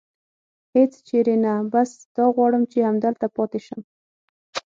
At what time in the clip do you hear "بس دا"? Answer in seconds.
1.73-2.25